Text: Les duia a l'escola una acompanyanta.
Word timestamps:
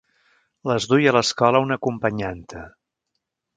Les 0.71 0.87
duia 0.93 1.11
a 1.11 1.13
l'escola 1.17 1.63
una 1.67 1.79
acompanyanta. 1.83 2.65